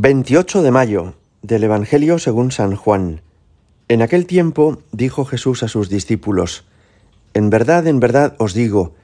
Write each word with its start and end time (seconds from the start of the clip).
28 0.00 0.62
de 0.62 0.70
mayo 0.70 1.14
del 1.42 1.64
Evangelio 1.64 2.20
según 2.20 2.52
San 2.52 2.76
Juan. 2.76 3.20
En 3.88 4.00
aquel 4.00 4.26
tiempo 4.26 4.78
dijo 4.92 5.24
Jesús 5.24 5.64
a 5.64 5.68
sus 5.68 5.88
discípulos, 5.88 6.64
En 7.34 7.50
verdad, 7.50 7.84
en 7.88 7.98
verdad 7.98 8.36
os 8.38 8.54
digo, 8.54 8.94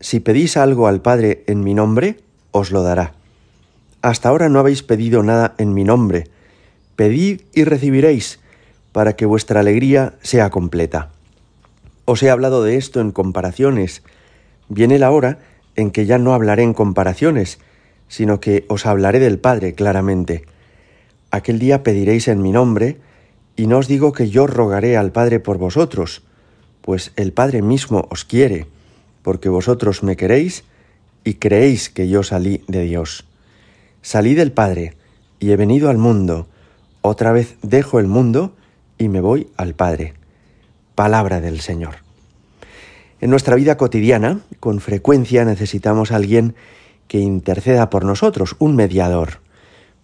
si 0.00 0.20
pedís 0.20 0.56
algo 0.56 0.86
al 0.86 1.02
Padre 1.02 1.44
en 1.48 1.62
mi 1.62 1.74
nombre, 1.74 2.20
os 2.50 2.70
lo 2.70 2.82
dará. 2.82 3.12
Hasta 4.00 4.30
ahora 4.30 4.48
no 4.48 4.58
habéis 4.58 4.82
pedido 4.82 5.22
nada 5.22 5.54
en 5.58 5.74
mi 5.74 5.84
nombre. 5.84 6.24
Pedid 6.96 7.42
y 7.52 7.64
recibiréis, 7.64 8.40
para 8.92 9.16
que 9.16 9.26
vuestra 9.26 9.60
alegría 9.60 10.14
sea 10.22 10.48
completa. 10.48 11.10
Os 12.06 12.22
he 12.22 12.30
hablado 12.30 12.64
de 12.64 12.76
esto 12.78 13.02
en 13.02 13.12
comparaciones. 13.12 14.02
Viene 14.70 14.98
la 14.98 15.10
hora 15.10 15.40
en 15.76 15.90
que 15.90 16.06
ya 16.06 16.16
no 16.16 16.32
hablaré 16.32 16.62
en 16.62 16.72
comparaciones, 16.72 17.58
sino 18.08 18.40
que 18.40 18.64
os 18.68 18.86
hablaré 18.86 19.20
del 19.20 19.38
Padre 19.38 19.74
claramente. 19.74 20.44
Aquel 21.30 21.58
día 21.58 21.82
pediréis 21.82 22.28
en 22.28 22.42
mi 22.42 22.52
nombre, 22.52 22.98
y 23.56 23.66
no 23.66 23.78
os 23.78 23.88
digo 23.88 24.12
que 24.12 24.30
yo 24.30 24.46
rogaré 24.46 24.96
al 24.96 25.12
Padre 25.12 25.40
por 25.40 25.58
vosotros, 25.58 26.22
pues 26.80 27.12
el 27.16 27.32
Padre 27.32 27.62
mismo 27.62 28.06
os 28.10 28.24
quiere, 28.24 28.66
porque 29.22 29.48
vosotros 29.48 30.02
me 30.02 30.16
queréis 30.16 30.64
y 31.24 31.34
creéis 31.34 31.90
que 31.90 32.08
yo 32.08 32.22
salí 32.22 32.62
de 32.68 32.82
Dios. 32.82 33.26
Salí 34.00 34.34
del 34.34 34.52
Padre 34.52 34.94
y 35.40 35.50
he 35.50 35.56
venido 35.56 35.90
al 35.90 35.98
mundo, 35.98 36.46
otra 37.02 37.32
vez 37.32 37.56
dejo 37.62 37.98
el 37.98 38.06
mundo 38.06 38.54
y 38.96 39.08
me 39.08 39.20
voy 39.20 39.48
al 39.56 39.74
Padre. 39.74 40.14
Palabra 40.94 41.40
del 41.40 41.60
Señor. 41.60 41.96
En 43.20 43.30
nuestra 43.30 43.56
vida 43.56 43.76
cotidiana, 43.76 44.40
con 44.60 44.80
frecuencia 44.80 45.44
necesitamos 45.44 46.12
a 46.12 46.16
alguien 46.16 46.54
que 47.08 47.18
interceda 47.18 47.90
por 47.90 48.04
nosotros, 48.04 48.54
un 48.58 48.76
mediador. 48.76 49.40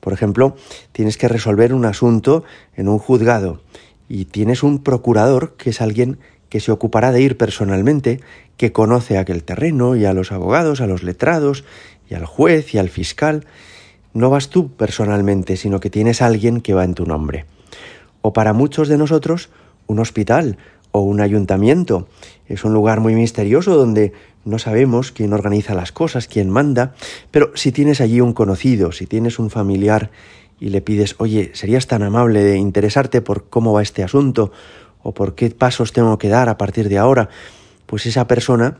Por 0.01 0.13
ejemplo, 0.13 0.57
tienes 0.93 1.17
que 1.17 1.29
resolver 1.29 1.73
un 1.73 1.85
asunto 1.85 2.45
en 2.75 2.89
un 2.89 2.99
juzgado 2.99 3.63
y 4.09 4.27
tienes 4.27 4.63
un 4.63 4.83
procurador 4.83 5.55
que 5.57 5.71
es 5.71 5.81
alguien 5.81 6.19
que 6.49 6.61
se 6.61 6.73
ocupará 6.73 7.11
de 7.11 7.21
ir 7.21 7.37
personalmente, 7.37 8.21
que 8.57 8.73
conoce 8.73 9.19
aquel 9.19 9.45
terreno 9.45 9.97
y 9.97 10.05
a 10.05 10.13
los 10.13 10.31
abogados, 10.31 10.81
a 10.81 10.87
los 10.87 11.03
letrados 11.03 11.65
y 12.09 12.15
al 12.15 12.27
juez 12.27 12.75
y 12.75 12.79
al 12.79 12.91
fiscal. 12.91 13.47
No 14.13 14.31
vas 14.31 14.51
tú 14.51 14.71
personalmente, 14.73 15.57
sino 15.57 15.81
que 15.81 15.91
tienes 15.91 16.23
alguien 16.23 16.61
que 16.61 16.75
va 16.75 16.85
en 16.85 16.95
tu 16.95 17.07
nombre. 17.07 17.47
O 18.23 18.33
para 18.33 18.53
muchos 18.53 18.89
de 18.89 18.99
nosotros, 18.99 19.51
un 19.87 19.99
hospital 19.99 20.59
o 20.97 21.01
un 21.01 21.21
ayuntamiento. 21.21 22.07
Es 22.47 22.65
un 22.65 22.73
lugar 22.73 23.01
muy 23.01 23.17
misterioso 23.17 23.77
donde 23.77 24.13
no 24.45 24.61
sabemos 24.61 25.11
quién 25.11 25.33
organiza 25.33 25.75
las 25.75 25.91
cosas, 25.91 26.29
quién 26.29 26.51
manda, 26.51 26.95
pero 27.33 27.51
si 27.57 27.73
tienes 27.73 28.01
allí 28.01 28.21
un 28.21 28.33
conocido, 28.33 28.93
si 28.93 29.07
tienes 29.07 29.41
un 29.41 29.51
familiar 29.51 30.13
y 30.61 30.69
le 30.69 30.83
pides, 30.83 31.17
oye, 31.19 31.51
¿serías 31.53 31.89
tan 31.89 32.05
amable 32.05 32.45
de 32.45 32.59
interesarte 32.59 33.23
por 33.23 33.49
cómo 33.49 33.73
va 33.73 33.83
este 33.83 34.05
asunto 34.05 34.53
o 35.03 35.13
por 35.13 35.35
qué 35.35 35.51
pasos 35.51 35.93
tengo 35.93 36.17
que 36.17 36.29
dar 36.29 36.49
a 36.49 36.59
partir 36.59 36.89
de 36.89 36.99
ahora? 36.99 37.29
Pues 37.87 38.07
esa 38.07 38.29
persona 38.29 38.79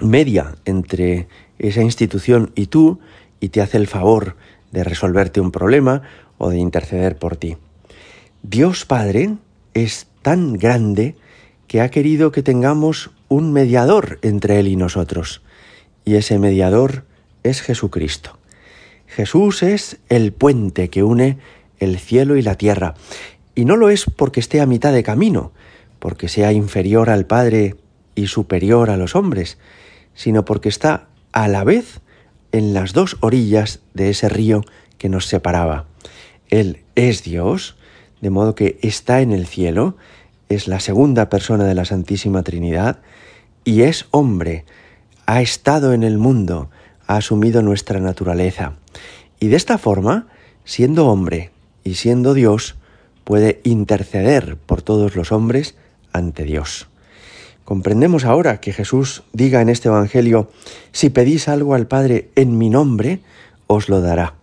media 0.00 0.54
entre 0.64 1.28
esa 1.58 1.82
institución 1.82 2.50
y 2.54 2.68
tú 2.68 2.98
y 3.40 3.50
te 3.50 3.60
hace 3.60 3.76
el 3.76 3.88
favor 3.88 4.36
de 4.70 4.84
resolverte 4.84 5.42
un 5.42 5.50
problema 5.50 6.00
o 6.38 6.48
de 6.48 6.56
interceder 6.56 7.18
por 7.18 7.36
ti. 7.36 7.58
Dios 8.42 8.86
Padre 8.86 9.34
es 9.74 10.06
tan 10.22 10.54
grande 10.54 11.14
que 11.72 11.80
ha 11.80 11.90
querido 11.90 12.32
que 12.32 12.42
tengamos 12.42 13.12
un 13.28 13.50
mediador 13.50 14.18
entre 14.20 14.60
Él 14.60 14.68
y 14.68 14.76
nosotros, 14.76 15.40
y 16.04 16.16
ese 16.16 16.38
mediador 16.38 17.06
es 17.44 17.62
Jesucristo. 17.62 18.36
Jesús 19.06 19.62
es 19.62 19.96
el 20.10 20.34
puente 20.34 20.90
que 20.90 21.02
une 21.02 21.38
el 21.78 21.98
cielo 21.98 22.36
y 22.36 22.42
la 22.42 22.56
tierra, 22.56 22.92
y 23.54 23.64
no 23.64 23.76
lo 23.76 23.88
es 23.88 24.04
porque 24.04 24.38
esté 24.38 24.60
a 24.60 24.66
mitad 24.66 24.92
de 24.92 25.02
camino, 25.02 25.52
porque 25.98 26.28
sea 26.28 26.52
inferior 26.52 27.08
al 27.08 27.24
Padre 27.24 27.76
y 28.14 28.26
superior 28.26 28.90
a 28.90 28.98
los 28.98 29.16
hombres, 29.16 29.56
sino 30.12 30.44
porque 30.44 30.68
está 30.68 31.08
a 31.32 31.48
la 31.48 31.64
vez 31.64 32.02
en 32.52 32.74
las 32.74 32.92
dos 32.92 33.16
orillas 33.20 33.80
de 33.94 34.10
ese 34.10 34.28
río 34.28 34.60
que 34.98 35.08
nos 35.08 35.24
separaba. 35.24 35.86
Él 36.50 36.82
es 36.96 37.22
Dios, 37.22 37.78
de 38.20 38.28
modo 38.28 38.54
que 38.54 38.78
está 38.82 39.22
en 39.22 39.32
el 39.32 39.46
cielo, 39.46 39.96
es 40.54 40.68
la 40.68 40.80
segunda 40.80 41.28
persona 41.28 41.64
de 41.64 41.74
la 41.74 41.84
Santísima 41.84 42.42
Trinidad 42.42 42.98
y 43.64 43.82
es 43.82 44.06
hombre, 44.10 44.64
ha 45.26 45.40
estado 45.40 45.92
en 45.92 46.02
el 46.02 46.18
mundo, 46.18 46.70
ha 47.06 47.16
asumido 47.16 47.62
nuestra 47.62 48.00
naturaleza. 48.00 48.74
Y 49.40 49.48
de 49.48 49.56
esta 49.56 49.78
forma, 49.78 50.26
siendo 50.64 51.06
hombre 51.08 51.50
y 51.84 51.94
siendo 51.94 52.34
Dios, 52.34 52.76
puede 53.24 53.60
interceder 53.64 54.56
por 54.56 54.82
todos 54.82 55.16
los 55.16 55.32
hombres 55.32 55.74
ante 56.12 56.44
Dios. 56.44 56.88
Comprendemos 57.64 58.24
ahora 58.24 58.60
que 58.60 58.72
Jesús 58.72 59.22
diga 59.32 59.60
en 59.62 59.68
este 59.68 59.88
Evangelio, 59.88 60.50
si 60.90 61.10
pedís 61.10 61.48
algo 61.48 61.74
al 61.74 61.86
Padre 61.86 62.30
en 62.34 62.58
mi 62.58 62.68
nombre, 62.68 63.20
os 63.68 63.88
lo 63.88 64.00
dará. 64.00 64.34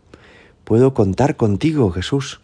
Puedo 0.64 0.94
contar 0.94 1.36
contigo, 1.36 1.92
Jesús. 1.92 2.40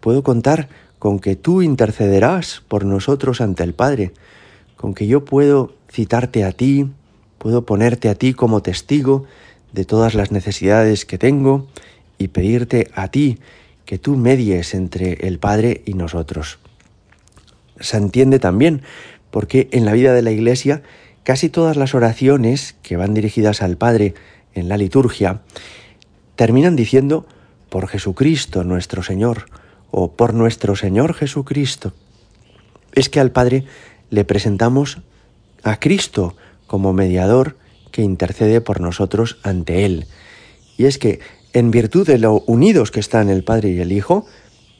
Puedo 0.00 0.22
contar 0.22 0.68
con 1.04 1.18
que 1.18 1.36
tú 1.36 1.60
intercederás 1.60 2.62
por 2.66 2.86
nosotros 2.86 3.42
ante 3.42 3.62
el 3.62 3.74
Padre, 3.74 4.12
con 4.74 4.94
que 4.94 5.06
yo 5.06 5.22
puedo 5.22 5.74
citarte 5.92 6.44
a 6.44 6.52
ti, 6.52 6.88
puedo 7.36 7.66
ponerte 7.66 8.08
a 8.08 8.14
ti 8.14 8.32
como 8.32 8.62
testigo 8.62 9.26
de 9.74 9.84
todas 9.84 10.14
las 10.14 10.32
necesidades 10.32 11.04
que 11.04 11.18
tengo 11.18 11.66
y 12.16 12.28
pedirte 12.28 12.90
a 12.94 13.08
ti 13.08 13.38
que 13.84 13.98
tú 13.98 14.16
medies 14.16 14.72
entre 14.72 15.28
el 15.28 15.38
Padre 15.38 15.82
y 15.84 15.92
nosotros. 15.92 16.58
Se 17.78 17.98
entiende 17.98 18.38
también 18.38 18.80
porque 19.30 19.68
en 19.72 19.84
la 19.84 19.92
vida 19.92 20.14
de 20.14 20.22
la 20.22 20.30
Iglesia 20.30 20.82
casi 21.22 21.50
todas 21.50 21.76
las 21.76 21.94
oraciones 21.94 22.76
que 22.82 22.96
van 22.96 23.12
dirigidas 23.12 23.60
al 23.60 23.76
Padre 23.76 24.14
en 24.54 24.70
la 24.70 24.78
liturgia 24.78 25.42
terminan 26.34 26.76
diciendo 26.76 27.26
por 27.68 27.88
Jesucristo 27.88 28.64
nuestro 28.64 29.02
Señor, 29.02 29.44
o 29.96 30.10
por 30.10 30.34
nuestro 30.34 30.74
Señor 30.74 31.14
Jesucristo. 31.14 31.92
Es 32.94 33.08
que 33.08 33.20
al 33.20 33.30
Padre 33.30 33.64
le 34.10 34.24
presentamos 34.24 34.98
a 35.62 35.78
Cristo 35.78 36.34
como 36.66 36.92
mediador 36.92 37.56
que 37.92 38.02
intercede 38.02 38.60
por 38.60 38.80
nosotros 38.80 39.38
ante 39.44 39.84
Él. 39.84 40.06
Y 40.76 40.86
es 40.86 40.98
que, 40.98 41.20
en 41.52 41.70
virtud 41.70 42.04
de 42.08 42.18
lo 42.18 42.40
unidos 42.46 42.90
que 42.90 42.98
están 42.98 43.28
el 43.30 43.44
Padre 43.44 43.70
y 43.70 43.80
el 43.80 43.92
Hijo, 43.92 44.26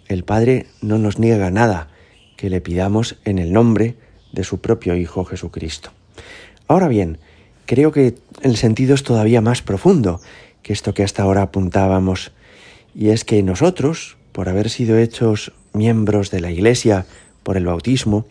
el 0.08 0.24
Padre 0.24 0.66
no 0.82 0.98
nos 0.98 1.20
niega 1.20 1.52
nada 1.52 1.90
que 2.36 2.50
le 2.50 2.60
pidamos 2.60 3.16
en 3.24 3.38
el 3.38 3.52
nombre 3.52 3.94
de 4.32 4.42
su 4.42 4.58
propio 4.60 4.96
Hijo 4.96 5.24
Jesucristo. 5.24 5.90
Ahora 6.66 6.88
bien, 6.88 7.18
creo 7.66 7.92
que 7.92 8.16
el 8.42 8.56
sentido 8.56 8.96
es 8.96 9.04
todavía 9.04 9.40
más 9.40 9.62
profundo 9.62 10.20
que 10.64 10.72
esto 10.72 10.92
que 10.92 11.04
hasta 11.04 11.22
ahora 11.22 11.42
apuntábamos, 11.42 12.32
y 12.96 13.10
es 13.10 13.24
que 13.24 13.44
nosotros, 13.44 14.16
por 14.34 14.48
haber 14.48 14.68
sido 14.68 14.98
hechos 14.98 15.52
miembros 15.72 16.32
de 16.32 16.40
la 16.40 16.50
Iglesia 16.50 17.06
por 17.44 17.56
el 17.56 17.66
bautismo, 17.66 18.26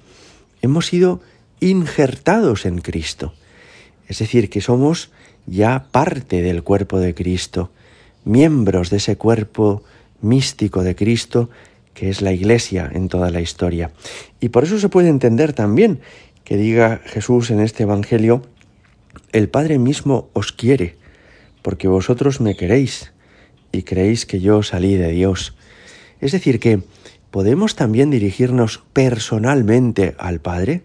hemos 0.61 0.87
sido 0.87 1.21
injertados 1.61 2.65
en 2.65 2.79
Cristo. 2.79 3.33
Es 4.09 4.19
decir, 4.19 4.49
que 4.49 4.59
somos 4.59 5.11
ya 5.47 5.87
parte 5.91 6.41
del 6.41 6.61
cuerpo 6.61 6.99
de 6.99 7.15
Cristo, 7.15 7.71
miembros 8.25 8.89
de 8.89 8.97
ese 8.97 9.15
cuerpo 9.15 9.81
místico 10.19 10.83
de 10.83 10.93
Cristo 10.93 11.49
que 11.93 12.09
es 12.09 12.21
la 12.21 12.33
Iglesia 12.33 12.91
en 12.93 13.07
toda 13.07 13.31
la 13.31 13.39
historia. 13.39 13.91
Y 14.41 14.49
por 14.49 14.65
eso 14.65 14.79
se 14.79 14.89
puede 14.89 15.07
entender 15.07 15.53
también 15.53 16.01
que 16.43 16.57
diga 16.57 16.99
Jesús 17.05 17.49
en 17.49 17.61
este 17.61 17.83
Evangelio, 17.83 18.41
el 19.31 19.47
Padre 19.47 19.79
mismo 19.79 20.27
os 20.33 20.51
quiere, 20.51 20.97
porque 21.61 21.87
vosotros 21.87 22.41
me 22.41 22.57
queréis 22.57 23.13
y 23.71 23.83
creéis 23.83 24.25
que 24.25 24.41
yo 24.41 24.63
salí 24.63 24.95
de 24.95 25.13
Dios. 25.13 25.55
Es 26.23 26.31
decir, 26.31 26.61
que 26.61 26.81
podemos 27.31 27.75
también 27.75 28.09
dirigirnos 28.09 28.81
personalmente 28.93 30.15
al 30.17 30.39
Padre, 30.39 30.81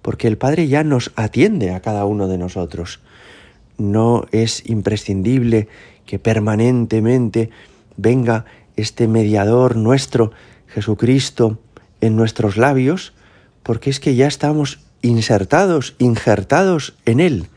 porque 0.00 0.28
el 0.28 0.38
Padre 0.38 0.66
ya 0.66 0.82
nos 0.82 1.12
atiende 1.14 1.74
a 1.74 1.80
cada 1.80 2.06
uno 2.06 2.26
de 2.26 2.38
nosotros. 2.38 3.00
No 3.76 4.24
es 4.32 4.62
imprescindible 4.64 5.68
que 6.06 6.18
permanentemente 6.18 7.50
venga 7.98 8.46
este 8.76 9.08
mediador 9.08 9.76
nuestro, 9.76 10.32
Jesucristo, 10.68 11.58
en 12.00 12.16
nuestros 12.16 12.56
labios, 12.56 13.12
porque 13.62 13.90
es 13.90 14.00
que 14.00 14.14
ya 14.14 14.26
estamos 14.26 14.80
insertados, 15.02 15.96
injertados 15.98 16.94
en 17.04 17.20
Él, 17.20 17.48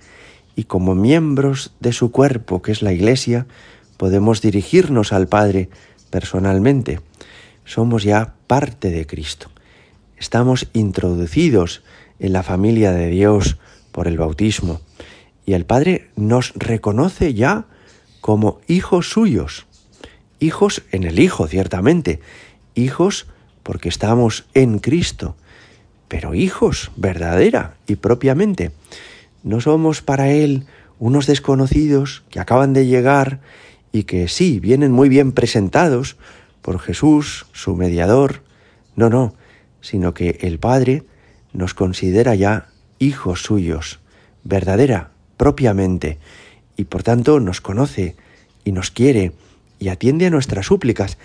y 0.57 0.65
como 0.65 0.95
miembros 0.95 1.73
de 1.79 1.93
su 1.93 2.11
cuerpo, 2.11 2.61
que 2.61 2.73
es 2.73 2.81
la 2.81 2.91
Iglesia, 2.91 3.47
podemos 3.95 4.41
dirigirnos 4.41 5.13
al 5.13 5.29
Padre 5.29 5.69
personalmente. 6.15 7.01
Somos 7.65 8.05
ya 8.05 8.35
parte 8.47 8.89
de 8.89 9.05
Cristo. 9.05 9.51
Estamos 10.17 10.69
introducidos 10.71 11.83
en 12.19 12.31
la 12.31 12.41
familia 12.41 12.93
de 12.93 13.07
Dios 13.07 13.57
por 13.91 14.07
el 14.07 14.17
bautismo 14.17 14.79
y 15.45 15.55
el 15.55 15.65
Padre 15.65 16.07
nos 16.15 16.53
reconoce 16.55 17.33
ya 17.33 17.65
como 18.21 18.61
hijos 18.69 19.09
suyos. 19.09 19.65
Hijos 20.39 20.83
en 20.93 21.03
el 21.03 21.19
Hijo, 21.19 21.47
ciertamente. 21.47 22.21
Hijos 22.75 23.27
porque 23.61 23.89
estamos 23.89 24.45
en 24.53 24.79
Cristo, 24.79 25.35
pero 26.07 26.33
hijos 26.33 26.91
verdadera 26.95 27.75
y 27.87 27.97
propiamente. 27.97 28.71
No 29.43 29.59
somos 29.59 30.01
para 30.01 30.29
Él 30.29 30.65
unos 30.97 31.27
desconocidos 31.27 32.23
que 32.29 32.39
acaban 32.39 32.71
de 32.71 32.85
llegar 32.85 33.41
y 33.95 34.03
que 34.03 34.27
sí, 34.27 34.59
vienen 34.59 34.91
muy 34.91 35.07
bien 35.07 35.31
presentados 35.31 36.17
por 36.61 36.79
Jesús, 36.79 37.45
su 37.53 37.77
mediador. 37.77 38.41
No, 38.97 39.09
no, 39.09 39.35
sino 39.79 40.13
que 40.13 40.37
el 40.41 40.59
Padre 40.59 41.03
nos 41.53 41.73
considera 41.73 42.35
ya 42.35 42.67
hijos 42.99 43.43
suyos, 43.43 44.01
verdadera, 44.43 45.11
propiamente, 45.37 46.19
y 46.75 46.83
por 46.83 47.03
tanto 47.03 47.39
nos 47.39 47.61
conoce 47.61 48.17
y 48.65 48.73
nos 48.73 48.91
quiere 48.91 49.31
y 49.79 49.87
atiende 49.87 50.25
a 50.25 50.29
nuestras 50.29 50.65
súplicas, 50.65 51.17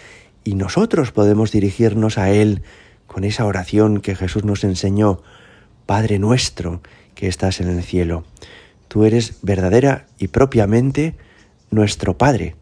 y 0.44 0.54
nosotros 0.54 1.10
podemos 1.10 1.50
dirigirnos 1.50 2.18
a 2.18 2.30
Él 2.30 2.62
con 3.08 3.24
esa 3.24 3.46
oración 3.46 4.00
que 4.00 4.14
Jesús 4.14 4.44
nos 4.44 4.62
enseñó, 4.62 5.22
Padre 5.86 6.20
nuestro 6.20 6.82
que 7.16 7.26
estás 7.26 7.60
en 7.60 7.68
el 7.68 7.82
cielo. 7.82 8.22
Tú 8.86 9.04
eres 9.06 9.38
verdadera 9.42 10.06
y 10.20 10.28
propiamente 10.28 11.16
nuestro 11.72 12.16
Padre. 12.16 12.59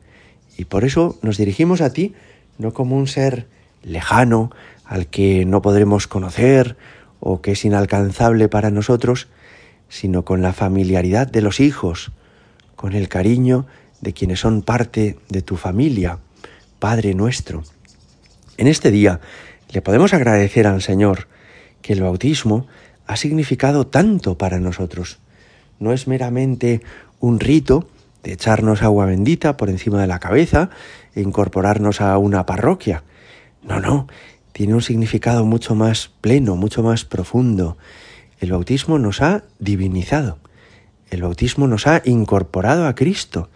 Y 0.58 0.66
por 0.66 0.84
eso 0.84 1.16
nos 1.22 1.38
dirigimos 1.38 1.80
a 1.80 1.92
ti 1.92 2.14
no 2.58 2.74
como 2.74 2.96
un 2.96 3.06
ser 3.06 3.46
lejano 3.82 4.50
al 4.84 5.06
que 5.06 5.46
no 5.46 5.62
podremos 5.62 6.08
conocer 6.08 6.76
o 7.20 7.40
que 7.40 7.52
es 7.52 7.64
inalcanzable 7.64 8.48
para 8.48 8.70
nosotros, 8.70 9.28
sino 9.88 10.24
con 10.24 10.42
la 10.42 10.52
familiaridad 10.52 11.28
de 11.28 11.42
los 11.42 11.60
hijos, 11.60 12.10
con 12.74 12.94
el 12.94 13.08
cariño 13.08 13.66
de 14.00 14.12
quienes 14.12 14.40
son 14.40 14.62
parte 14.62 15.16
de 15.28 15.42
tu 15.42 15.56
familia, 15.56 16.18
Padre 16.80 17.14
nuestro. 17.14 17.62
En 18.56 18.66
este 18.66 18.90
día 18.90 19.20
le 19.70 19.80
podemos 19.80 20.12
agradecer 20.12 20.66
al 20.66 20.82
Señor 20.82 21.28
que 21.82 21.92
el 21.92 22.02
bautismo 22.02 22.66
ha 23.06 23.16
significado 23.16 23.86
tanto 23.86 24.36
para 24.36 24.58
nosotros. 24.58 25.18
No 25.78 25.92
es 25.92 26.08
meramente 26.08 26.82
un 27.20 27.38
rito 27.38 27.88
de 28.22 28.32
echarnos 28.32 28.82
agua 28.82 29.06
bendita 29.06 29.56
por 29.56 29.70
encima 29.70 30.00
de 30.00 30.06
la 30.06 30.18
cabeza 30.18 30.70
e 31.14 31.20
incorporarnos 31.20 32.00
a 32.00 32.16
una 32.18 32.46
parroquia. 32.46 33.04
No, 33.62 33.80
no, 33.80 34.06
tiene 34.52 34.74
un 34.74 34.82
significado 34.82 35.44
mucho 35.44 35.74
más 35.74 36.10
pleno, 36.20 36.56
mucho 36.56 36.82
más 36.82 37.04
profundo. 37.04 37.76
El 38.40 38.52
bautismo 38.52 38.98
nos 38.98 39.22
ha 39.22 39.44
divinizado. 39.58 40.38
El 41.10 41.22
bautismo 41.22 41.66
nos 41.66 41.86
ha 41.86 42.02
incorporado 42.04 42.86
a 42.86 42.94
Cristo. 42.94 43.48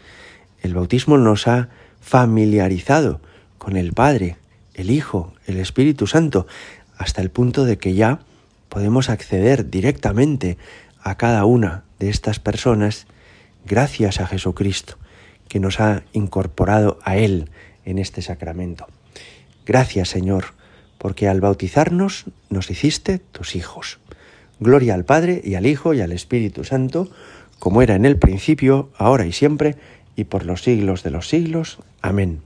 El 0.61 0.75
bautismo 0.75 1.19
nos 1.19 1.49
ha 1.49 1.69
familiarizado 2.00 3.20
con 3.59 3.76
el 3.76 3.93
Padre, 3.93 4.37
el 4.75 4.91
Hijo, 4.91 5.35
el 5.47 5.59
Espíritu 5.59 6.06
Santo, 6.06 6.47
hasta 6.97 7.20
el 7.20 7.31
punto 7.31 7.64
de 7.64 7.79
que 7.79 7.94
ya 7.94 8.20
podemos 8.69 9.11
acceder 9.11 9.70
directamente 9.70 10.56
a 11.03 11.17
cada 11.17 11.44
una 11.44 11.85
de 11.99 12.09
estas 12.09 12.38
personas 12.38 13.06
gracias 13.64 14.20
a 14.20 14.26
Jesucristo, 14.26 14.97
que 15.49 15.61
nos 15.61 15.81
ha 15.81 16.03
incorporado 16.12 16.99
a 17.05 17.17
Él 17.17 17.50
en 17.85 17.99
este 17.99 18.23
sacramento. 18.23 18.87
Gracias, 19.67 20.09
Señor, 20.09 20.55
porque 20.99 21.29
al 21.29 21.41
bautizarnos 21.41 22.26
nos 22.49 22.70
hiciste 22.70 23.19
tus 23.19 23.56
hijos. 23.56 23.99
Gloria 24.61 24.94
al 24.94 25.05
Padre 25.05 25.41
y 25.44 25.55
al 25.55 25.67
Hijo 25.67 25.94
y 25.94 26.00
al 26.00 26.12
Espíritu 26.12 26.64
Santo, 26.64 27.11
como 27.59 27.82
era 27.82 27.94
en 27.94 28.05
el 28.05 28.19
principio, 28.19 28.91
ahora 28.97 29.26
y 29.26 29.32
siempre, 29.32 29.76
y 30.17 30.25
por 30.25 30.44
los 30.47 30.62
siglos 30.62 31.03
de 31.03 31.11
los 31.11 31.29
siglos. 31.29 31.79
Amén. 32.00 32.41